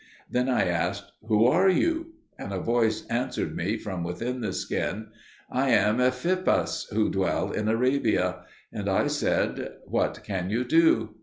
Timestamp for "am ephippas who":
5.73-7.11